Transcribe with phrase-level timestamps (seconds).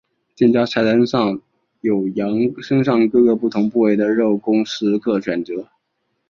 [0.35, 1.39] 店家菜单上
[1.81, 5.67] 有羊身上各个不同的部位的肉供食客选择。